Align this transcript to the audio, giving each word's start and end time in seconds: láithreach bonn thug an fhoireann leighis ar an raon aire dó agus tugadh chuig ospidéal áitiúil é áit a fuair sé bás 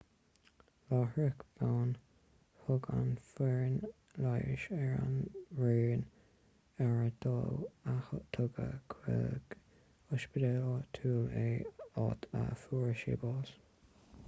láithreach 0.93 1.41
bonn 1.57 1.89
thug 2.61 2.85
an 2.93 3.09
fhoireann 3.25 3.75
leighis 4.23 4.63
ar 4.77 4.95
an 5.01 5.11
raon 5.59 6.01
aire 6.85 7.05
dó 7.27 7.33
agus 7.93 8.23
tugadh 8.39 8.95
chuig 8.95 9.53
ospidéal 10.19 10.71
áitiúil 10.79 11.37
é 11.43 11.45
áit 12.07 12.25
a 12.41 12.41
fuair 12.63 12.99
sé 13.03 13.15
bás 13.27 13.53